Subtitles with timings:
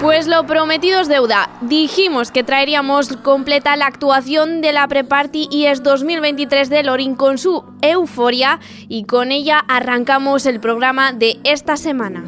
[0.00, 1.50] Pues lo prometido es deuda.
[1.60, 7.64] Dijimos que traeríamos completa la actuación de la Pre-Party es 2023 de Lorin con su
[7.82, 12.22] euforia y con ella arrancamos el programa de esta semana.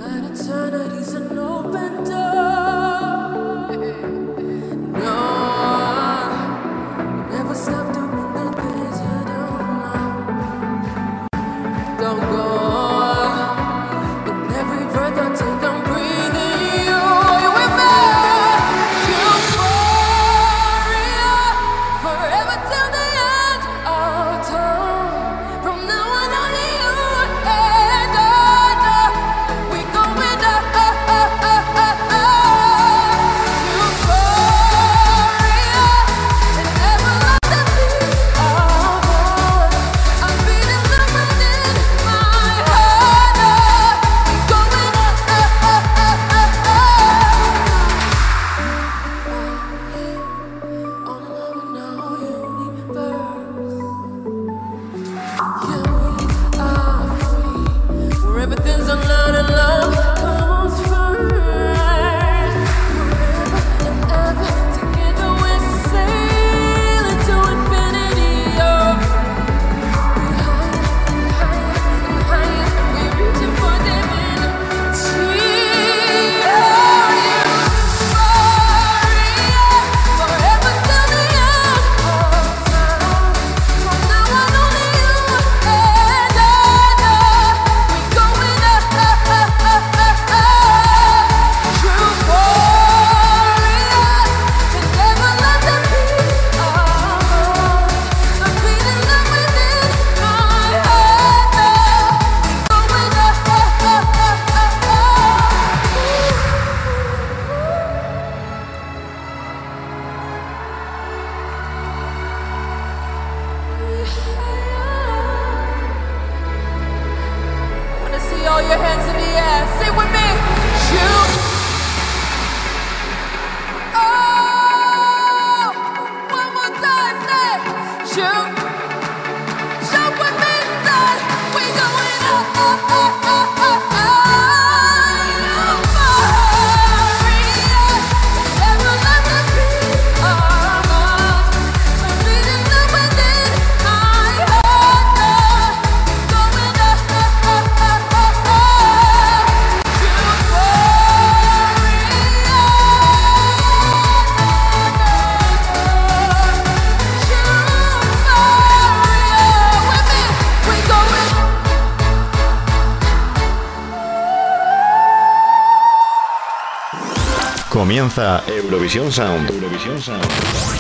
[168.01, 169.51] Comienza Eurovisión Sound.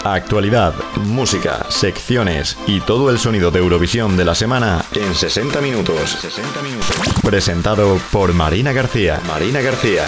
[0.04, 0.72] Actualidad,
[1.04, 6.12] música, secciones y todo el sonido de Eurovisión de la semana en 60 minutos.
[6.12, 6.96] 60 minutos.
[7.22, 9.20] Presentado por Marina García.
[9.26, 10.04] Marina García.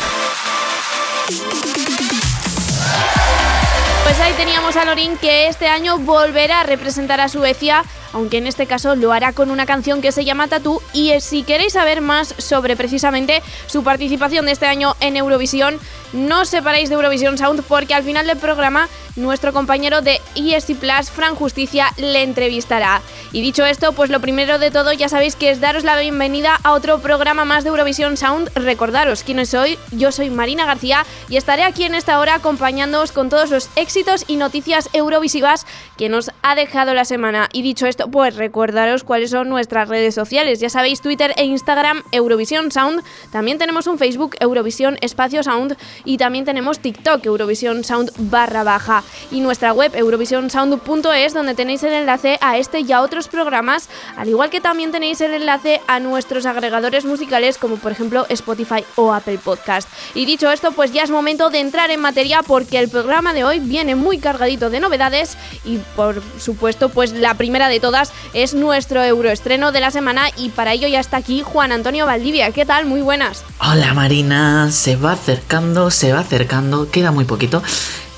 [4.05, 8.47] Pues ahí teníamos a Lorin que este año volverá a representar a Suecia aunque en
[8.47, 12.01] este caso lo hará con una canción que se llama Tatú y si queréis saber
[12.01, 15.79] más sobre precisamente su participación de este año en Eurovisión,
[16.13, 20.77] no os separéis de Eurovisión Sound porque al final del programa nuestro compañero de ESC
[20.77, 23.03] Plus, Fran Justicia, le entrevistará.
[23.35, 26.59] Y dicho esto, pues lo primero de todo ya sabéis que es daros la bienvenida
[26.65, 28.51] a otro programa más de Eurovisión Sound.
[28.55, 33.31] Recordaros quiénes soy, yo soy Marina García y estaré aquí en esta hora acompañándoos con
[33.31, 35.67] todos los éxitos y noticias eurovisivas
[35.97, 37.49] que nos ha dejado la semana.
[37.55, 40.61] Y dicho esto, pues recordaros cuáles son nuestras redes sociales.
[40.61, 43.03] Ya sabéis, Twitter e Instagram, Eurovisión Sound.
[43.31, 45.79] También tenemos un Facebook, Eurovisión Espacio Sound.
[46.05, 49.03] Y también tenemos TikTok, Eurovisión Sound barra baja.
[49.31, 54.29] Y nuestra web, eurovisionsound.es, donde tenéis el enlace a este y a otros programas, al
[54.29, 59.13] igual que también tenéis el enlace a nuestros agregadores musicales, como por ejemplo Spotify o
[59.13, 59.89] Apple Podcast.
[60.15, 63.45] Y dicho esto, pues ya es momento de entrar en materia porque el programa de
[63.45, 68.55] hoy viene muy cargadito de novedades y por supuesto, pues la primera de todas es
[68.55, 72.51] nuestro euroestreno de la semana y para ello ya está aquí Juan Antonio Valdivia.
[72.51, 72.87] ¿Qué tal?
[72.87, 73.45] Muy buenas.
[73.61, 77.63] Hola Marina, se va acercando, se va acercando, queda muy poquito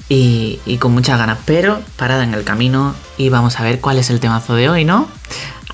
[0.08, 4.10] y, con muchas ganas, pero parada en el camino y vamos a ver cuál es
[4.10, 5.08] el temazo de hoy, ¿no?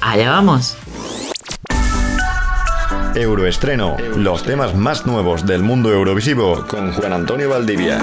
[0.00, 0.76] Allá vamos.
[3.14, 7.98] Euroestreno, los temas más nuevos del mundo eurovisivo con Juan Antonio Valdivia.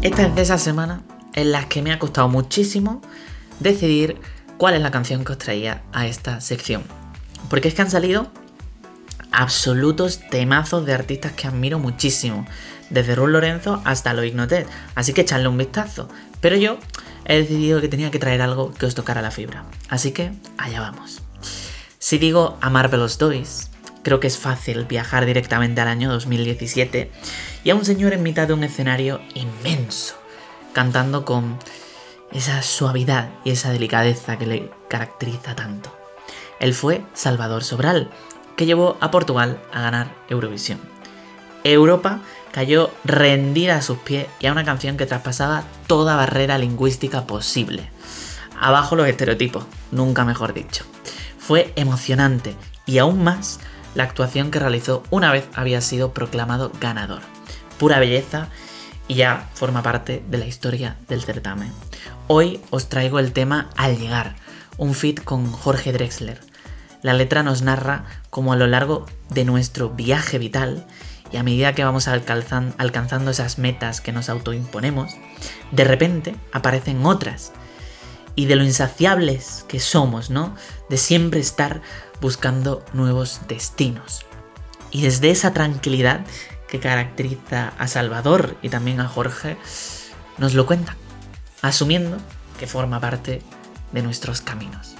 [0.00, 1.02] Esta es de esa semana
[1.34, 3.02] en las que me ha costado muchísimo
[3.60, 4.18] decidir
[4.56, 6.82] cuál es la canción que os traía a esta sección.
[7.50, 8.30] Porque es que han salido
[9.34, 12.46] absolutos temazos de artistas que admiro muchísimo,
[12.90, 16.08] desde Ruth Lorenzo hasta Loic Notet, así que echarle un vistazo.
[16.40, 16.78] Pero yo
[17.24, 20.80] he decidido que tenía que traer algo que os tocara la fibra, así que allá
[20.80, 21.22] vamos.
[21.98, 23.70] Si digo a Marvelous Toys,
[24.02, 27.10] creo que es fácil viajar directamente al año 2017
[27.64, 30.14] y a un señor en mitad de un escenario inmenso,
[30.72, 31.58] cantando con
[32.30, 35.96] esa suavidad y esa delicadeza que le caracteriza tanto.
[36.60, 38.10] Él fue Salvador Sobral,
[38.56, 40.93] que llevó a Portugal a ganar Eurovisión.
[41.64, 42.20] Europa
[42.52, 47.90] cayó rendida a sus pies y a una canción que traspasaba toda barrera lingüística posible.
[48.60, 50.84] Abajo los estereotipos, nunca mejor dicho.
[51.38, 52.54] Fue emocionante
[52.86, 53.60] y aún más
[53.94, 57.22] la actuación que realizó una vez había sido proclamado ganador.
[57.78, 58.48] Pura belleza
[59.08, 61.72] y ya forma parte de la historia del certamen.
[62.26, 64.36] Hoy os traigo el tema Al llegar,
[64.76, 66.40] un fit con Jorge Drexler.
[67.02, 70.86] La letra nos narra cómo a lo largo de nuestro viaje vital
[71.34, 75.16] y a medida que vamos alcanzando esas metas que nos autoimponemos,
[75.72, 77.50] de repente aparecen otras.
[78.36, 80.54] Y de lo insaciables que somos, ¿no?
[80.88, 81.82] De siempre estar
[82.20, 84.24] buscando nuevos destinos.
[84.92, 86.24] Y desde esa tranquilidad
[86.68, 89.56] que caracteriza a Salvador y también a Jorge,
[90.38, 90.94] nos lo cuentan,
[91.62, 92.18] asumiendo
[92.60, 93.42] que forma parte
[93.90, 94.94] de nuestros caminos.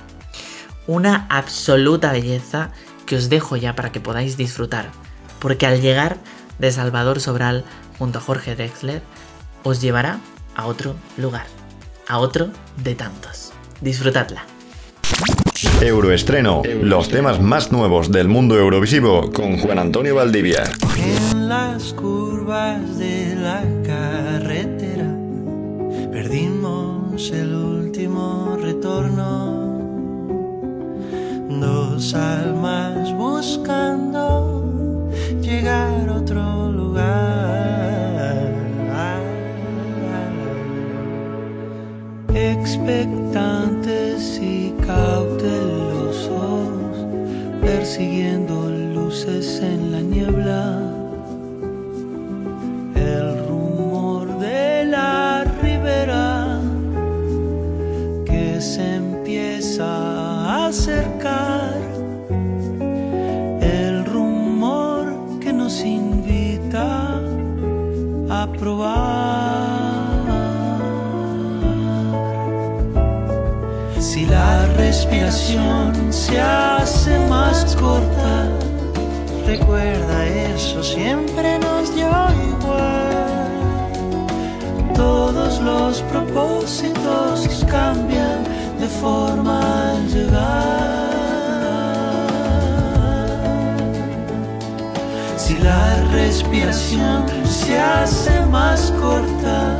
[0.88, 2.72] Una absoluta belleza
[3.06, 4.90] que os dejo ya para que podáis disfrutar,
[5.44, 6.16] porque al llegar
[6.58, 7.64] de Salvador Sobral
[7.98, 9.02] junto a Jorge Drexler,
[9.62, 10.20] os llevará
[10.56, 11.44] a otro lugar,
[12.08, 12.48] a otro
[12.82, 13.52] de tantos.
[13.82, 14.46] Disfrutadla.
[15.82, 20.64] Euroestreno, los temas más nuevos del mundo eurovisivo con Juan Antonio Valdivia.
[20.96, 25.14] En las curvas de la carretera
[26.10, 29.62] perdimos el último retorno.
[31.50, 34.53] Dos almas buscando
[35.44, 37.44] llegar a otro lugar.
[42.34, 46.30] Expectantes y cautelosos,
[47.60, 50.53] persiguiendo luces en la niebla.
[97.44, 99.78] Se hace más corta,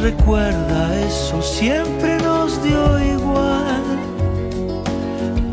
[0.00, 3.82] recuerda eso, siempre nos dio igual.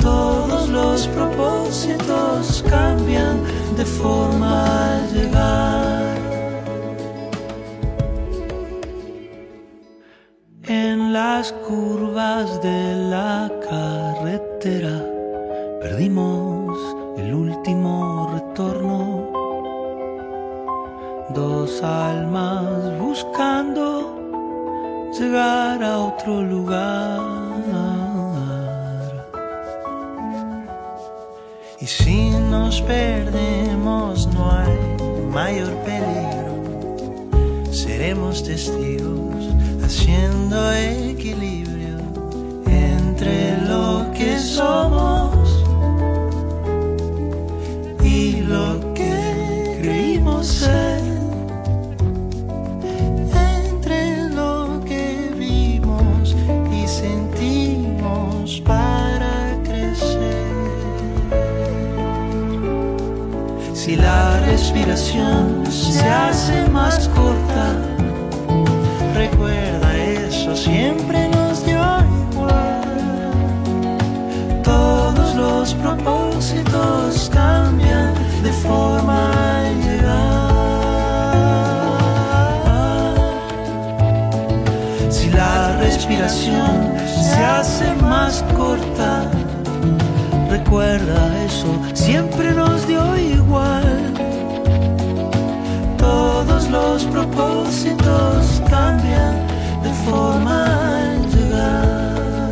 [0.02, 3.38] Todos los propósitos cambian
[3.76, 6.25] de forma al llegar.
[64.76, 67.76] Respiración se hace más corta,
[69.16, 71.82] recuerda eso, siempre nos dio
[72.34, 72.82] igual.
[74.64, 78.14] Todos los propósitos cambian
[78.44, 80.50] de forma al llegar.
[85.10, 89.32] Si la respiración se hace más corta,
[90.50, 92.75] recuerda eso, siempre nos
[97.16, 99.48] propósitos cambian
[99.82, 102.52] de forma al llegar.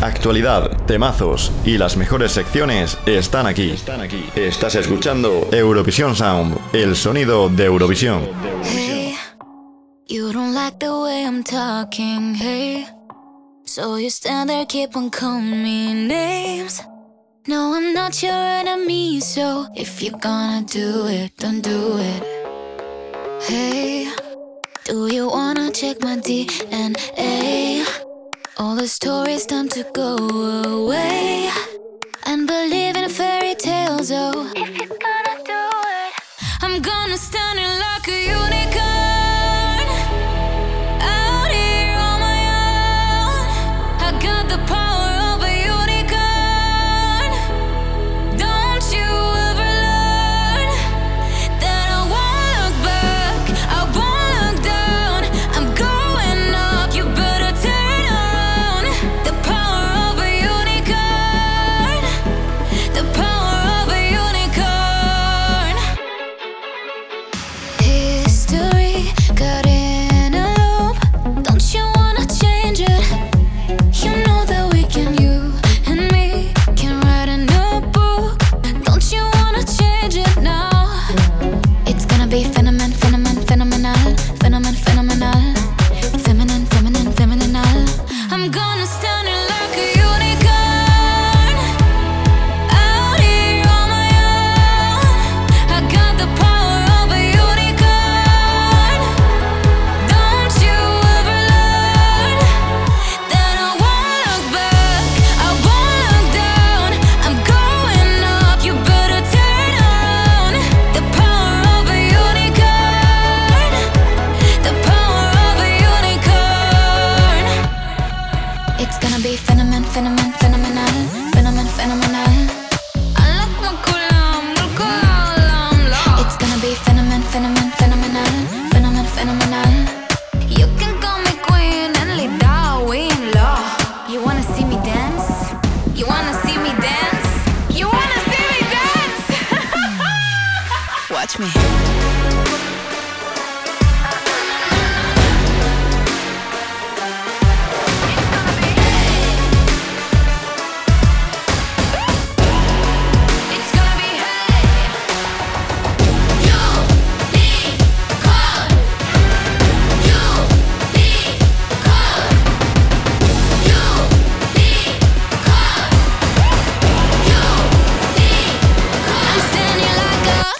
[0.00, 3.70] Actualidad, temazos y las mejores secciones están aquí.
[3.72, 4.24] Están aquí.
[4.36, 8.28] Estás escuchando Eurovisión Sound, el sonido de Eurovisión.
[8.62, 9.16] Hey,
[10.06, 12.86] you don't like the way I'm talking, hey.
[13.64, 16.80] So you stand there, keep on calling me names.
[17.48, 22.22] No, I'm not your enemy, so if you're gonna do it, don't do it.
[23.42, 24.12] Hey,
[24.84, 27.86] do you wanna check my DNA?
[28.58, 31.48] All the stories time to go away
[32.26, 34.12] and believe in fairy tales.
[34.12, 35.64] Oh, if you're gonna do
[36.02, 36.12] it,
[36.60, 38.67] I'm gonna stand in like a unicorn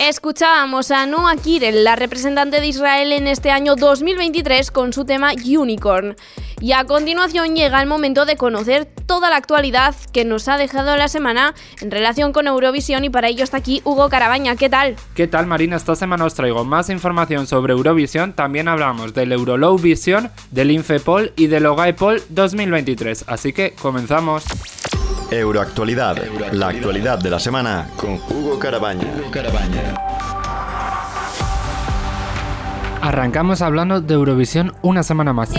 [0.08, 5.32] Escuchábamos a Noah Kirel, la representante de Israel en este año 2023, con su tema
[5.34, 6.16] Unicorn.
[6.62, 10.96] Y a continuación llega el momento de conocer toda la actualidad que nos ha dejado
[10.96, 14.56] la semana en relación con Eurovisión y para ello está aquí Hugo Carabaña.
[14.56, 14.96] ¿Qué tal?
[15.14, 15.76] ¿Qué tal Marina?
[15.76, 21.34] Esta semana os traigo más información sobre Eurovisión, también hablamos del Eurolow Vision, del Infepol
[21.36, 24.46] y del Ogaepol 2023, así que comenzamos.
[25.30, 26.16] Euroactualidad,
[26.52, 29.04] la actualidad de la semana con Hugo Carabaña.
[33.02, 35.50] Arrancamos hablando de Eurovisión una semana más.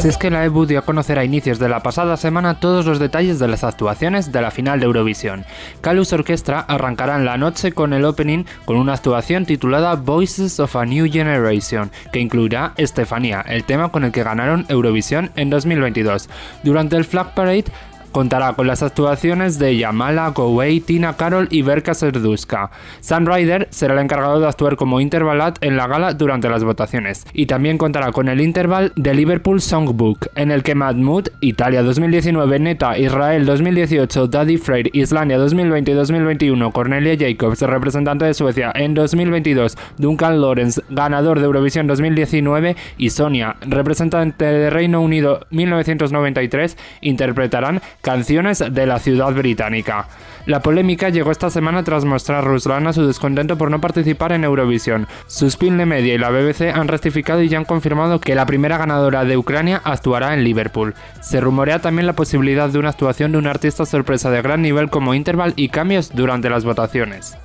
[0.00, 2.86] Si es que la EBU dio a conocer a inicios de la pasada semana todos
[2.86, 5.44] los detalles de las actuaciones de la final de Eurovisión.
[5.80, 10.76] Calus Orchestra arrancará en la noche con el opening con una actuación titulada Voices of
[10.76, 16.30] a New Generation, que incluirá Estefanía, el tema con el que ganaron Eurovisión en 2022.
[16.62, 17.64] Durante el Flag Parade
[18.12, 22.70] Contará con las actuaciones de Yamala, Goway, Tina Carol y Berka Serduska.
[23.00, 27.26] Sam Ryder será el encargado de actuar como intervalat en la gala durante las votaciones.
[27.32, 32.58] Y también contará con el interval de Liverpool Songbook, en el que Mahmoud, Italia 2019,
[32.58, 38.94] Neta, Israel 2018, Daddy Freyr, Islandia 2020 y 2021, Cornelia Jacobs, representante de Suecia en
[38.94, 47.80] 2022, Duncan Lawrence, ganador de Eurovisión 2019, y Sonia, representante de Reino Unido 1993, interpretarán
[48.00, 50.08] canciones de la ciudad británica.
[50.46, 55.06] La polémica llegó esta semana tras mostrar Ruslana su descontento por no participar en Eurovisión.
[55.26, 59.24] Suspilne Media y la BBC han rectificado y ya han confirmado que la primera ganadora
[59.24, 60.94] de Ucrania actuará en Liverpool.
[61.20, 64.88] Se rumorea también la posibilidad de una actuación de un artista sorpresa de gran nivel
[64.88, 67.36] como Interval y cambios durante las votaciones.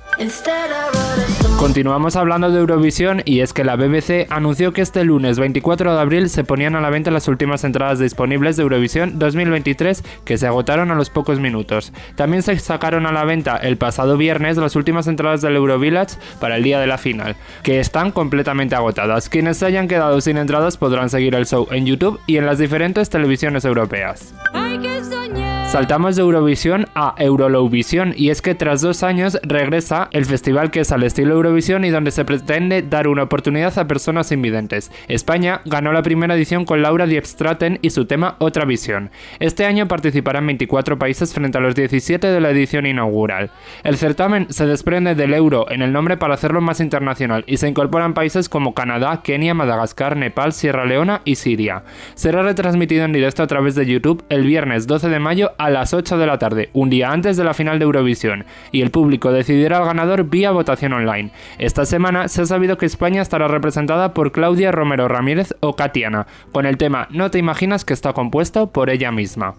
[1.58, 6.00] Continuamos hablando de Eurovisión y es que la BBC anunció que este lunes 24 de
[6.00, 10.46] abril se ponían a la venta las últimas entradas disponibles de Eurovisión 2023 que se
[10.46, 11.92] agotaron a los pocos minutos.
[12.16, 16.56] También se sacaron a la venta el pasado viernes las últimas entradas del Eurovillage para
[16.56, 19.28] el día de la final, que están completamente agotadas.
[19.28, 22.58] Quienes se hayan quedado sin entradas podrán seguir el show en YouTube y en las
[22.58, 24.34] diferentes televisiones europeas.
[24.52, 25.43] Hay que soñar
[25.74, 30.78] Saltamos de Eurovisión a Eurolovisión y es que tras dos años regresa el festival que
[30.78, 34.92] es al estilo Eurovisión y donde se pretende dar una oportunidad a personas invidentes.
[35.08, 39.10] España ganó la primera edición con Laura Diepstraten y su tema Otra Visión.
[39.40, 43.50] Este año participarán 24 países frente a los 17 de la edición inaugural.
[43.82, 47.66] El certamen se desprende del euro en el nombre para hacerlo más internacional y se
[47.66, 51.82] incorporan países como Canadá, Kenia, Madagascar, Nepal, Sierra Leona y Siria.
[52.14, 55.94] Será retransmitido en directo a través de YouTube el viernes 12 de mayo a las
[55.94, 59.32] 8 de la tarde, un día antes de la final de Eurovisión, y el público
[59.32, 61.30] decidirá al ganador vía votación online.
[61.58, 66.26] Esta semana se ha sabido que España estará representada por Claudia Romero Ramírez o Katiana,
[66.52, 69.54] con el tema No te imaginas que está compuesto por ella misma.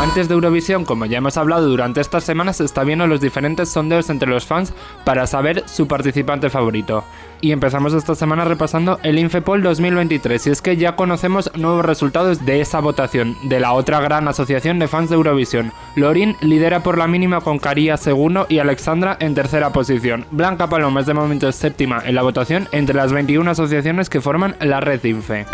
[0.00, 3.68] Antes de Eurovisión, como ya hemos hablado durante estas semanas, se está viendo los diferentes
[3.68, 4.72] sondeos entre los fans
[5.04, 7.04] para saber su participante favorito.
[7.40, 12.44] Y empezamos esta semana repasando el Infepol 2023, y es que ya conocemos nuevos resultados
[12.44, 15.72] de esa votación, de la otra gran asociación de fans de Eurovisión.
[15.96, 20.26] Lorin lidera por la mínima con Caría segundo y Alexandra en tercera posición.
[20.30, 24.56] Blanca Paloma es de momento séptima en la votación entre las 21 asociaciones que forman
[24.60, 25.46] la red Infe.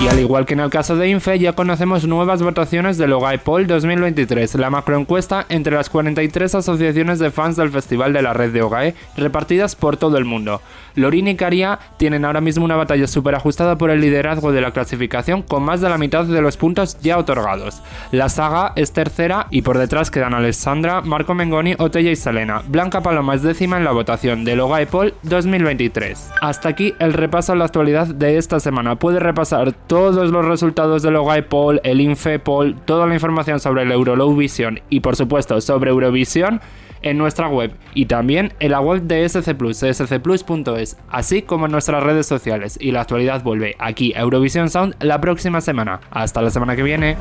[0.00, 3.14] Y al igual que en el caso de Infe, ya conocemos nuevas votaciones del
[3.44, 8.52] Poll 2023, la macroencuesta entre las 43 asociaciones de fans del Festival de la Red
[8.52, 10.60] de Ogae, repartidas por todo el mundo.
[10.94, 14.72] Lorin y Caria tienen ahora mismo una batalla súper ajustada por el liderazgo de la
[14.72, 17.82] clasificación con más de la mitad de los puntos ya otorgados.
[18.10, 22.62] La saga es tercera y por detrás quedan Alessandra, Marco Mengoni, Otella y Selena.
[22.66, 26.32] Blanca Paloma es décima en la votación del Poll 2023.
[26.40, 28.96] Hasta aquí el repaso a la actualidad de esta semana.
[29.12, 33.82] Puede repasar todos los resultados del Ogae Poll, el Infe Poll, toda la información sobre
[33.82, 33.92] el
[34.34, 36.62] Vision y por supuesto sobre Eurovisión
[37.02, 41.72] en nuestra web y también en la web de SC Plus, scplus.es, así como en
[41.72, 42.78] nuestras redes sociales.
[42.80, 46.00] Y la actualidad vuelve aquí a Eurovisión Sound la próxima semana.
[46.10, 47.18] Hasta la semana que viene.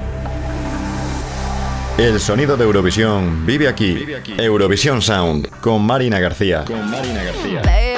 [1.97, 3.97] El sonido de Eurovisión vive aquí.
[4.37, 6.63] Eurovisión Sound con Marina García.
[6.63, 7.61] Con Marina García.
[7.65, 7.91] Baby,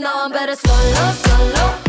[0.00, 1.79] No, I'm better solo, solo.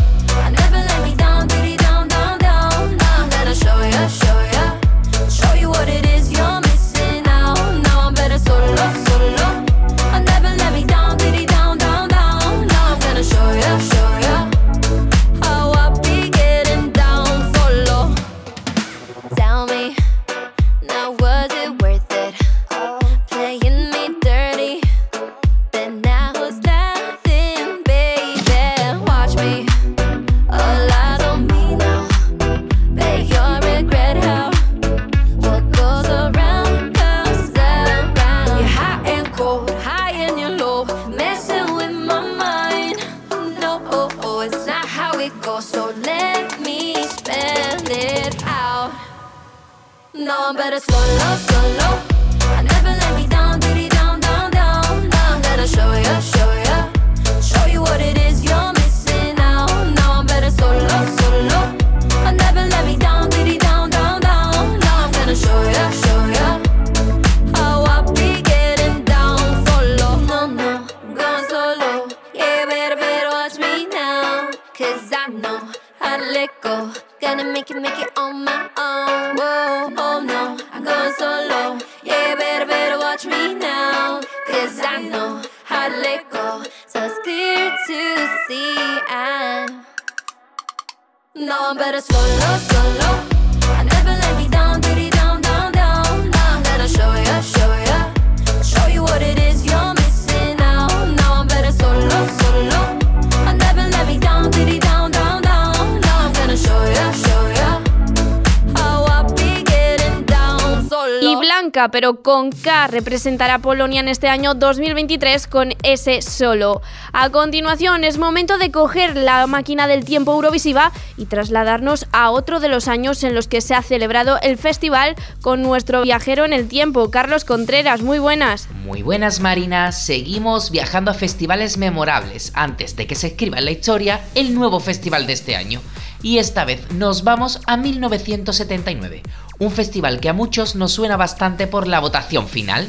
[111.92, 116.82] Pero con K, representará a Polonia en este año 2023 con S solo.
[117.12, 122.58] A continuación, es momento de coger la máquina del tiempo Eurovisiva y trasladarnos a otro
[122.58, 126.52] de los años en los que se ha celebrado el festival con nuestro viajero en
[126.52, 128.02] el tiempo, Carlos Contreras.
[128.02, 128.68] Muy buenas.
[128.84, 133.70] Muy buenas Marina, seguimos viajando a festivales memorables antes de que se escriba en la
[133.70, 135.80] historia el nuevo festival de este año.
[136.22, 139.22] Y esta vez nos vamos a 1979,
[139.58, 142.88] un festival que a muchos nos suena bastante por la votación final.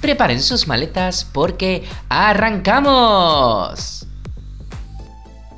[0.00, 4.06] Preparen sus maletas porque ¡arrancamos!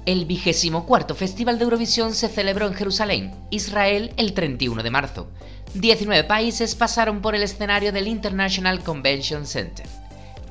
[0.06, 5.28] El vigésimo cuarto Festival de Eurovisión se celebró en Jerusalén, Israel, el 31 de marzo.
[5.74, 9.86] 19 países pasaron por el escenario del International Convention Center.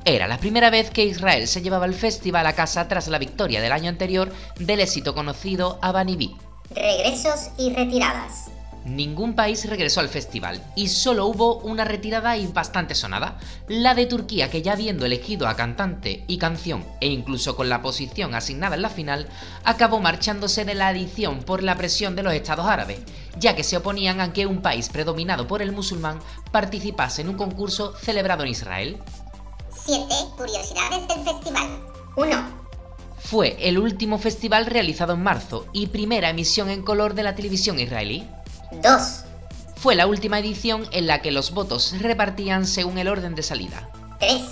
[0.04, 3.60] Era la primera vez que Israel se llevaba el festival a casa tras la victoria
[3.60, 6.36] del año anterior del éxito conocido Abanibi.
[6.70, 8.50] Regresos y retiradas.
[8.84, 14.06] Ningún país regresó al festival y solo hubo una retirada y bastante sonada, la de
[14.06, 18.76] Turquía que ya habiendo elegido a cantante y canción e incluso con la posición asignada
[18.76, 19.28] en la final,
[19.64, 23.00] acabó marchándose de la edición por la presión de los estados árabes,
[23.36, 27.36] ya que se oponían a que un país predominado por el musulmán participase en un
[27.36, 29.02] concurso celebrado en Israel.
[29.74, 30.06] 7
[30.36, 31.68] curiosidades del festival.
[32.16, 32.69] 1.
[33.22, 37.78] Fue el último festival realizado en marzo y primera emisión en color de la televisión
[37.78, 38.26] israelí.
[38.82, 39.24] 2.
[39.76, 43.42] Fue la última edición en la que los votos se repartían según el orden de
[43.42, 43.88] salida.
[44.18, 44.42] 3.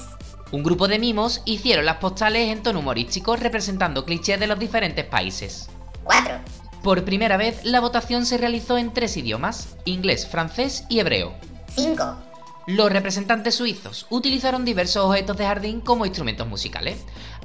[0.53, 5.05] Un grupo de mimos hicieron las postales en tono humorístico representando clichés de los diferentes
[5.05, 5.69] países.
[6.05, 6.39] 4.
[6.83, 11.35] Por primera vez, la votación se realizó en tres idiomas, inglés, francés y hebreo.
[11.75, 12.28] 5.
[12.69, 16.99] Los representantes suizos utilizaron diversos objetos de jardín como instrumentos musicales.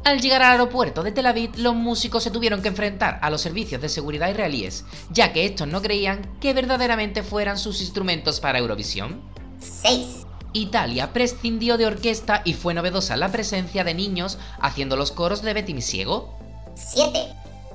[0.04, 3.40] Al llegar al aeropuerto de Tel Aviv, los músicos se tuvieron que enfrentar a los
[3.40, 8.60] servicios de seguridad israelíes, ya que estos no creían que verdaderamente fueran sus instrumentos para
[8.60, 9.22] Eurovisión.
[9.62, 10.26] 6.
[10.52, 15.54] Italia prescindió de orquesta y fue novedosa la presencia de niños haciendo los coros de
[15.54, 16.38] Betty mi Ciego.
[16.76, 17.30] 7.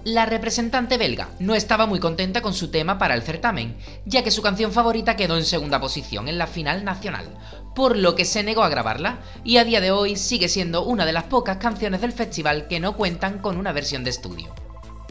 [0.09, 4.31] La representante belga no estaba muy contenta con su tema para el certamen, ya que
[4.31, 7.27] su canción favorita quedó en segunda posición en la final nacional,
[7.75, 11.05] por lo que se negó a grabarla, y a día de hoy sigue siendo una
[11.05, 14.49] de las pocas canciones del festival que no cuentan con una versión de estudio.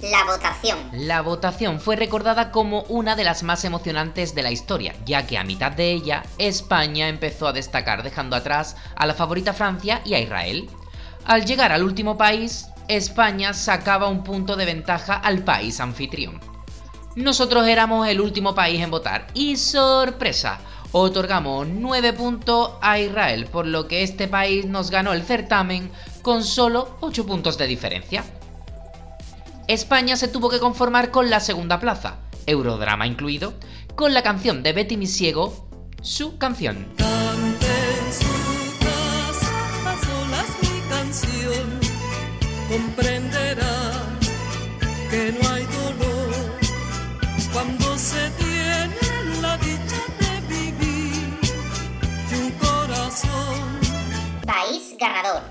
[0.02, 0.80] La votación.
[0.92, 5.38] La votación fue recordada como una de las más emocionantes de la historia, ya que
[5.38, 10.16] a mitad de ella España empezó a destacar dejando atrás a la favorita Francia y
[10.16, 10.68] a Israel.
[11.24, 16.40] Al llegar al último país, España sacaba un punto de ventaja al país anfitrión.
[17.16, 20.60] Nosotros éramos el último país en votar y sorpresa,
[20.92, 26.44] otorgamos 9 puntos a Israel, por lo que este país nos ganó el certamen con
[26.44, 28.24] solo 8 puntos de diferencia.
[29.68, 33.54] España se tuvo que conformar con la segunda plaza, Eurodrama incluido,
[33.96, 35.68] con la canción de Betty Mi Ciego,
[36.02, 36.88] su canción.
[42.78, 43.92] Comprenderá
[45.10, 46.60] que no hay dolor
[47.52, 51.40] cuando se tiene la dicha de vivir
[52.32, 53.80] y un corazón.
[54.46, 55.42] País ganador.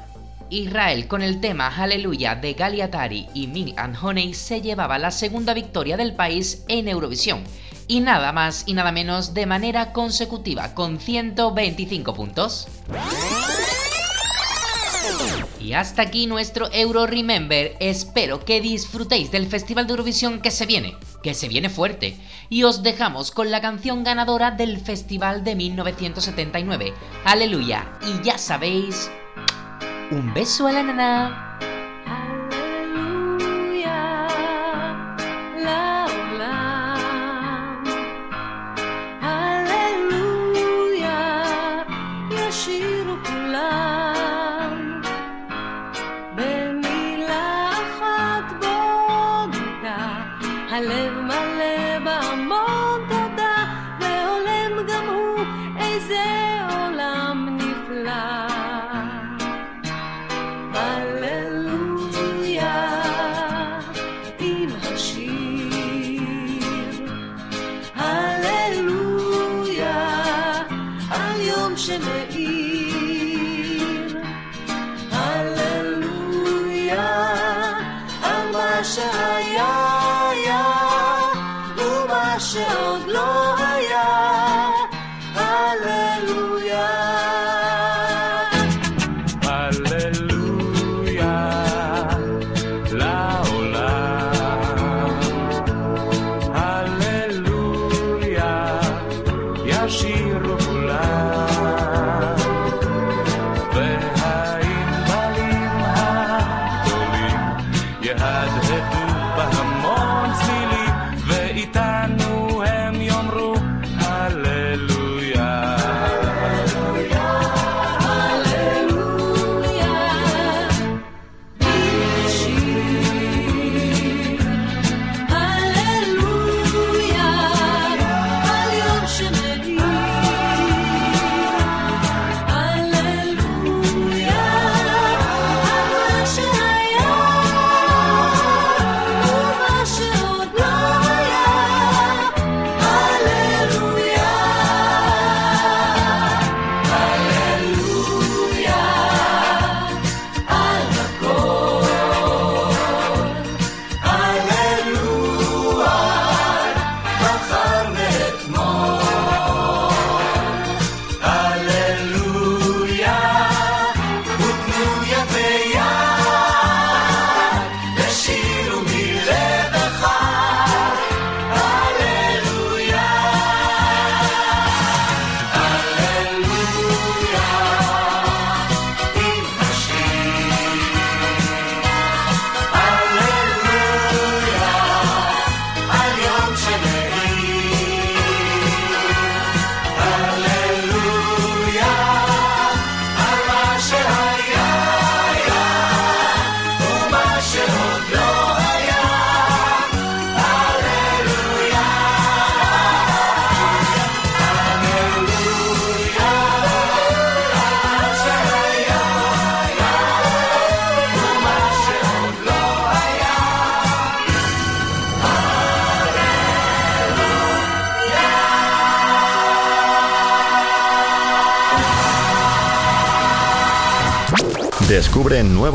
[0.51, 5.53] Israel con el tema Hallelujah de Galiatari y Milk and Honey se llevaba la segunda
[5.55, 7.43] victoria del país en Eurovisión
[7.89, 12.69] y nada más y nada menos de manera consecutiva con 125 puntos.
[15.61, 17.77] Y hasta aquí nuestro Euro Remember.
[17.81, 22.17] Espero que disfrutéis del Festival de Eurovisión que se viene, que se viene fuerte.
[22.49, 26.95] Y os dejamos con la canción ganadora del Festival de 1979.
[27.25, 27.99] Aleluya.
[28.07, 29.11] Y ya sabéis,
[30.11, 31.46] un beso a la nana.
[50.77, 51.26] I live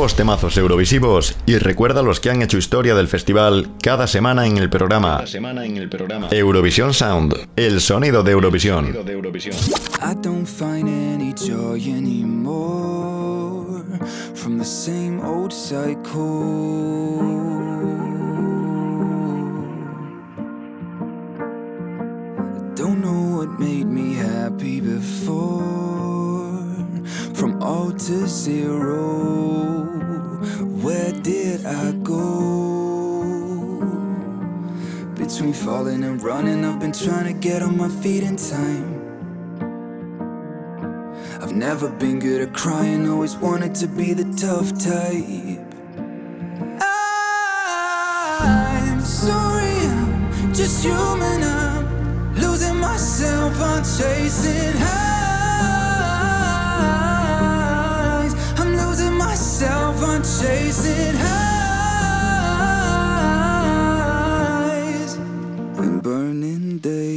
[0.01, 4.57] nuevos temazos eurovisivos y recuerda los que han hecho historia del festival cada semana en
[4.57, 6.27] el programa, semana en el programa.
[6.31, 8.87] Eurovisión Sound, el sonido de Eurovisión.
[8.87, 13.83] I don't find any joy anymore
[14.33, 15.99] from the same old cycle.
[22.39, 26.10] I don't know what made me happy before.
[27.41, 29.81] From all to zero,
[30.83, 33.79] where did I go?
[35.15, 39.01] Between falling and running, I've been trying to get on my feet in time.
[41.41, 45.65] I've never been good at crying, always wanted to be the tough type.
[48.39, 51.41] I'm sorry, I'm just human.
[51.41, 55.20] I'm losing myself, I'm chasing highs.
[60.01, 61.57] Myself, I'm chasing highs.
[65.77, 67.10] When burning daylight.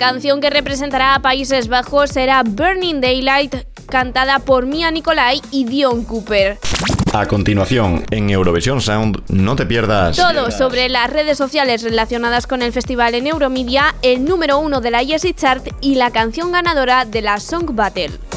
[0.00, 3.54] Canción que representará a Países Bajos será Burning Daylight,
[3.86, 6.58] cantada por Mia Nicolai y Dion Cooper.
[7.12, 10.16] A continuación, en Eurovisión Sound, no te pierdas.
[10.16, 14.90] Todo sobre las redes sociales relacionadas con el festival en Euromedia, el número uno de
[14.90, 18.29] la Yesi Chart y la canción ganadora de la Song Battle.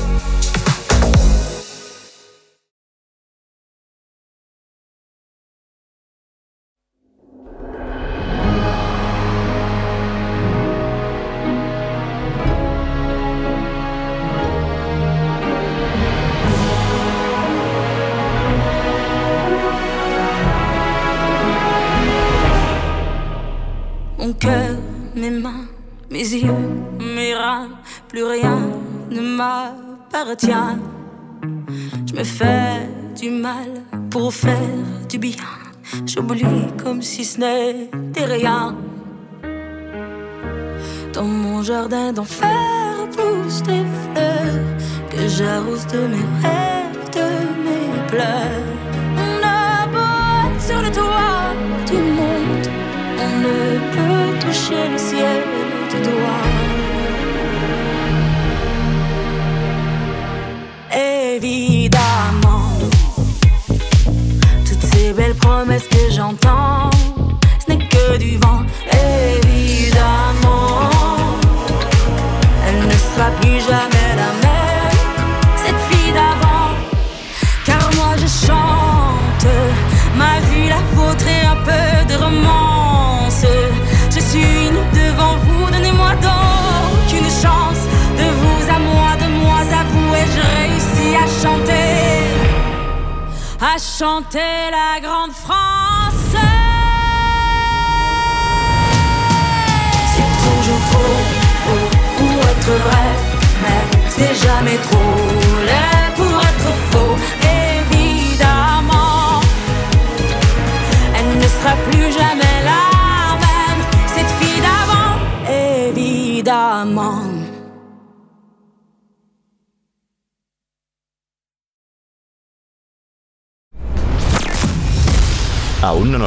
[30.41, 33.69] Je me fais du mal
[34.09, 34.57] pour faire
[35.07, 35.35] du bien.
[36.07, 36.43] J'oublie
[36.83, 38.75] comme si ce n'était rien.
[41.13, 42.49] Dans mon jardin d'enfer
[43.15, 44.63] poussent des fleurs
[45.11, 47.27] que j'arrose de mes rêves, de
[47.65, 48.63] mes pleurs.
[49.15, 51.53] On a sur le toit
[51.85, 52.67] du monde,
[53.19, 54.97] on ne peut toucher le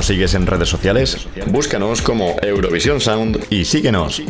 [0.07, 1.27] nos sigues en redes sociales?
[1.47, 4.23] Búscanos como Eurovisión Sound y síguenos.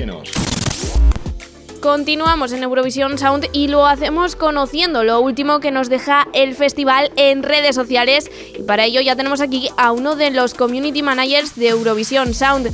[1.83, 7.13] Continuamos en Eurovisión Sound y lo hacemos conociendo lo último que nos deja el festival
[7.17, 8.31] en redes sociales.
[8.59, 12.73] Y para ello ya tenemos aquí a uno de los community managers de Eurovisión Sound.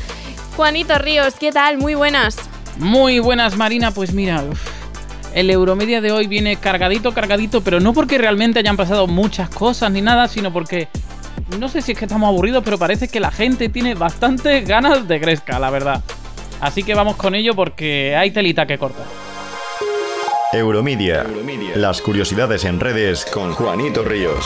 [0.56, 1.78] Juanito Ríos, ¿qué tal?
[1.78, 2.36] Muy buenas.
[2.78, 3.90] Muy buenas, Marina.
[3.90, 4.60] Pues mira, uf,
[5.34, 9.90] el Euromedia de hoy viene cargadito, cargadito, pero no porque realmente hayan pasado muchas cosas
[9.90, 10.86] ni nada, sino porque
[11.58, 15.06] no sé si es que estamos aburridos, pero parece que la gente tiene bastantes ganas
[15.06, 16.02] de Gresca, la verdad.
[16.60, 19.06] Así que vamos con ello porque hay telita que cortar.
[20.52, 21.26] Euromedia.
[21.74, 24.44] Las curiosidades en redes con Juanito Ríos.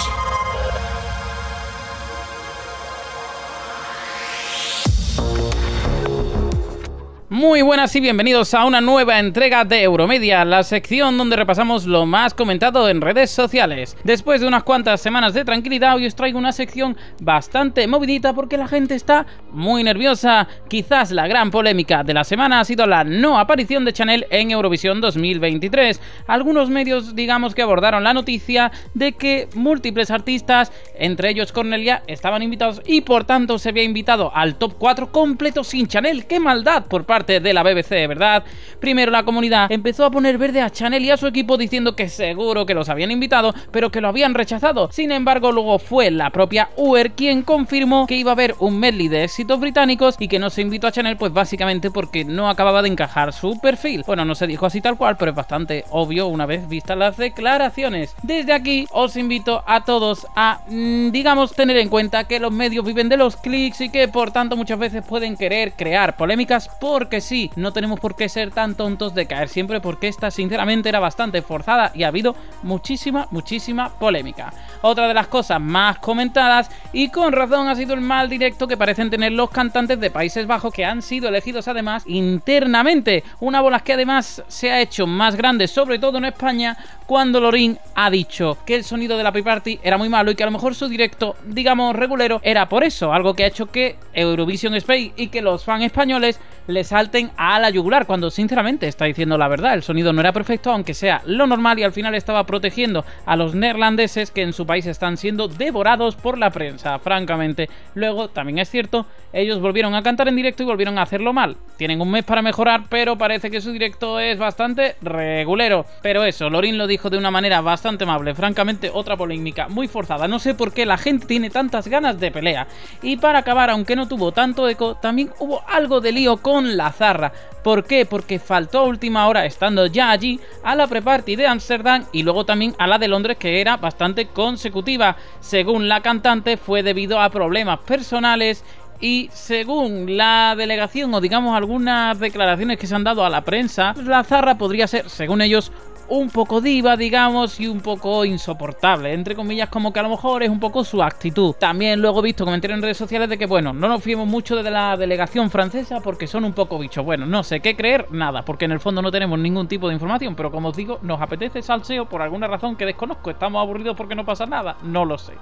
[7.36, 12.06] Muy buenas y bienvenidos a una nueva entrega de Euromedia, la sección donde repasamos lo
[12.06, 13.94] más comentado en redes sociales.
[14.04, 18.56] Después de unas cuantas semanas de tranquilidad, hoy os traigo una sección bastante movidita porque
[18.56, 20.48] la gente está muy nerviosa.
[20.66, 24.50] Quizás la gran polémica de la semana ha sido la no aparición de Chanel en
[24.50, 26.00] Eurovisión 2023.
[26.28, 32.42] Algunos medios, digamos que abordaron la noticia de que múltiples artistas, entre ellos Cornelia, estaban
[32.42, 36.24] invitados y por tanto se había invitado al top 4 completo sin Chanel.
[36.24, 38.44] ¡Qué maldad por parte de la BBC, ¿verdad?
[38.80, 42.08] Primero la comunidad empezó a poner verde a Chanel y a su equipo diciendo que
[42.08, 44.88] seguro que los habían invitado, pero que lo habían rechazado.
[44.92, 49.08] Sin embargo, luego fue la propia UER quien confirmó que iba a haber un medley
[49.08, 52.82] de éxitos británicos y que no se invitó a Chanel, pues básicamente porque no acababa
[52.82, 54.02] de encajar su perfil.
[54.06, 57.16] Bueno, no se dijo así tal cual, pero es bastante obvio una vez vistas las
[57.16, 58.14] declaraciones.
[58.22, 62.84] Desde aquí os invito a todos a, mm, digamos, tener en cuenta que los medios
[62.84, 67.15] viven de los clics y que por tanto muchas veces pueden querer crear polémicas porque
[67.20, 71.00] sí, no tenemos por qué ser tan tontos de caer siempre porque esta sinceramente era
[71.00, 74.52] bastante forzada y ha habido muchísima, muchísima polémica.
[74.82, 78.76] Otra de las cosas más comentadas y con razón ha sido el mal directo que
[78.76, 83.24] parecen tener los cantantes de Países Bajos que han sido elegidos además internamente.
[83.40, 87.78] Una bola que además se ha hecho más grande, sobre todo en España, cuando Lorin
[87.94, 90.52] ha dicho que el sonido de la P-Party era muy malo y que a lo
[90.52, 95.12] mejor su directo, digamos, regulero, era por eso, algo que ha hecho que Eurovision Spain
[95.16, 99.48] y que los fans españoles le salten a la yugular, cuando sinceramente está diciendo la
[99.48, 103.04] verdad, el sonido no era perfecto, aunque sea lo normal y al final estaba protegiendo
[103.24, 107.68] a los neerlandeses que en su país están siendo devorados por la prensa, francamente.
[107.94, 111.56] Luego, también es cierto, ellos volvieron a cantar en directo y volvieron a hacerlo mal.
[111.76, 115.84] Tienen un mes para mejorar, pero parece que su directo es bastante regulero.
[116.02, 120.26] Pero eso, Lorin lo dijo de una manera bastante amable, francamente otra polémica muy forzada.
[120.26, 122.66] No sé por qué la gente tiene tantas ganas de pelea.
[123.02, 126.92] Y para acabar, aunque no tuvo tanto eco, también hubo algo de lío con la
[126.92, 127.32] zarra.
[127.62, 128.06] ¿Por qué?
[128.06, 132.46] Porque faltó a última hora, estando ya allí, a la pre-party de Ámsterdam y luego
[132.46, 135.16] también a la de Londres, que era bastante consecutiva.
[135.40, 138.64] Según la cantante, fue debido a problemas personales
[139.00, 143.94] y según la delegación o digamos algunas declaraciones que se han dado a la prensa,
[144.04, 145.72] la zarra podría ser, según ellos,
[146.08, 149.12] un poco diva, digamos, y un poco insoportable.
[149.12, 151.54] Entre comillas, como que a lo mejor es un poco su actitud.
[151.54, 154.56] También luego he visto comentarios en redes sociales de que, bueno, no nos fiemos mucho
[154.62, 157.04] de la delegación francesa porque son un poco bichos.
[157.04, 159.94] Bueno, no sé qué creer, nada, porque en el fondo no tenemos ningún tipo de
[159.94, 160.34] información.
[160.34, 163.30] Pero como os digo, nos apetece salseo por alguna razón que desconozco.
[163.30, 164.76] Estamos aburridos porque no pasa nada.
[164.82, 165.32] No lo sé.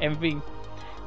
[0.00, 0.42] En fin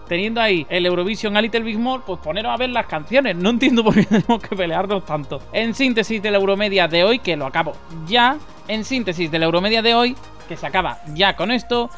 [0.07, 3.35] teniendo ahí el Eurovision a Little Big More, pues poneros a ver las canciones.
[3.35, 5.41] No entiendo por qué tenemos que pelearnos tanto.
[5.53, 7.73] En síntesis de la Euromedia de hoy, que lo acabo
[8.07, 8.37] ya.
[8.67, 10.15] En síntesis de la Euromedia de hoy,
[10.47, 11.89] que se acaba ya con esto.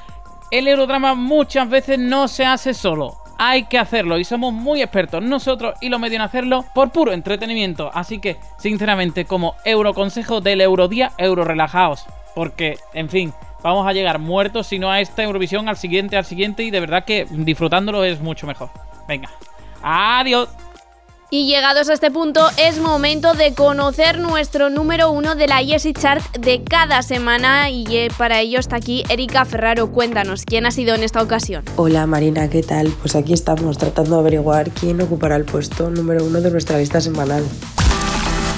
[0.51, 3.17] El Eurodrama muchas veces no se hace solo.
[3.41, 7.13] hay que hacerlo y somos muy expertos nosotros y los medios en hacerlo por puro
[7.13, 7.89] entretenimiento.
[7.93, 12.05] Así que, sinceramente, como Euroconsejo del Eurodía, Euro relajaos.
[12.35, 13.33] Porque, en fin,
[13.63, 16.79] vamos a llegar muertos si no a esta Eurovisión, al siguiente, al siguiente y de
[16.79, 18.69] verdad que disfrutándolo es mucho mejor.
[19.07, 19.29] Venga,
[19.81, 20.49] adiós.
[21.31, 25.93] Y llegados a este punto, es momento de conocer nuestro número uno de la Yesi
[25.93, 27.69] Chart de cada semana.
[27.69, 29.91] Y eh, para ello está aquí Erika Ferraro.
[29.91, 31.63] Cuéntanos, ¿quién ha sido en esta ocasión?
[31.75, 32.87] Hola Marina, ¿qué tal?
[33.01, 36.99] Pues aquí estamos tratando de averiguar quién ocupará el puesto número uno de nuestra lista
[36.99, 37.43] semanal.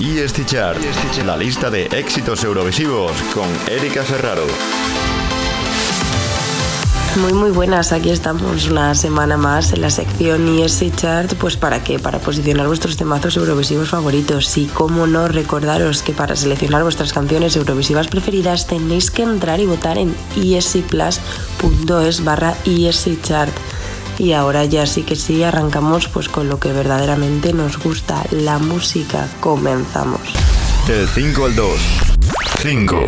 [0.01, 0.79] Y este chart,
[1.23, 4.47] la lista de éxitos eurovisivos con Erika Ferraro.
[7.21, 11.83] Muy muy buenas, aquí estamos una semana más en la sección ESC Chart, pues para
[11.83, 17.13] qué, para posicionar vuestros temazos eurovisivos favoritos y cómo no recordaros que para seleccionar vuestras
[17.13, 23.53] canciones eurovisivas preferidas tenéis que entrar y votar en escplus.es barra ESC Chart.
[24.21, 28.59] Y ahora ya sí que sí, arrancamos pues con lo que verdaderamente nos gusta, la
[28.59, 29.27] música.
[29.39, 30.21] Comenzamos.
[30.85, 31.79] Del 5 al 2.
[32.59, 32.99] 5.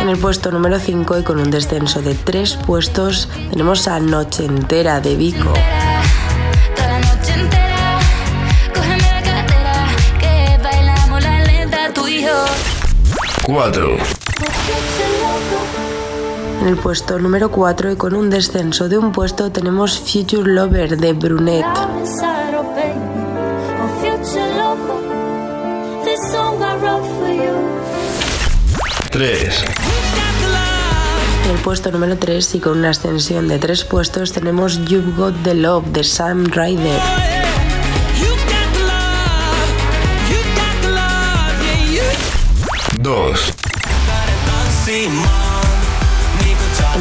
[0.00, 4.46] En el puesto número 5 y con un descenso de 3 puestos tenemos a Noche
[4.46, 5.52] Entera de Vico.
[13.42, 14.23] 4.
[16.64, 20.96] En el puesto número 4 y con un descenso de un puesto tenemos Future Lover
[20.96, 21.62] de Brunet.
[29.10, 29.64] 3.
[31.44, 35.42] En el puesto número 3 y con una ascensión de 3 puestos tenemos You've Got
[35.42, 36.98] the Love de Sam Ryder.
[43.00, 43.54] 2.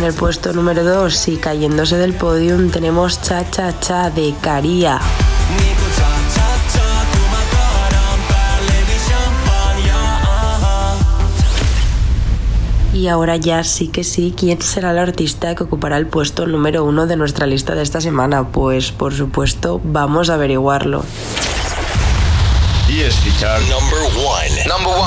[0.03, 4.99] En el puesto número 2 y cayéndose del podium tenemos Cha Cha Cha de Caría.
[12.93, 16.83] Y ahora ya sí que sí, ¿quién será el artista que ocupará el puesto número
[16.83, 18.49] uno de nuestra lista de esta semana?
[18.49, 21.05] Pues por supuesto vamos a averiguarlo.
[22.89, 23.63] Y este chart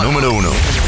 [0.03, 0.86] número 1.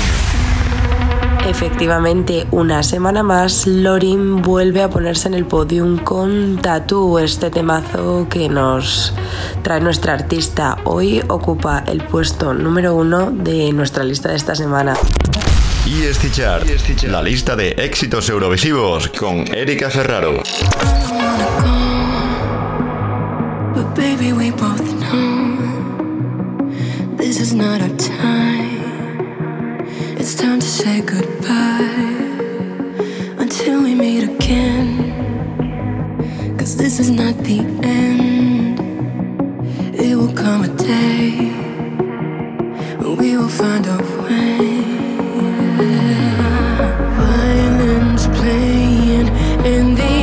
[1.49, 8.26] Efectivamente, una semana más, Lorin vuelve a ponerse en el podium con Tattoo, este temazo
[8.28, 9.14] que nos
[9.62, 10.76] trae nuestra artista.
[10.84, 14.94] Hoy ocupa el puesto número uno de nuestra lista de esta semana.
[15.86, 16.66] Y este chart,
[17.05, 20.42] la lista de éxitos eurovisivos con Erika Ferraro.
[23.74, 25.57] But baby, we both know
[27.16, 27.97] this is not our
[30.79, 32.14] say goodbye
[33.43, 34.87] until we meet again.
[36.57, 38.79] Cause this is not the end.
[39.99, 41.31] It will come a day
[43.01, 44.59] when we will find a way.
[47.18, 49.29] Violins playing
[49.72, 50.17] and the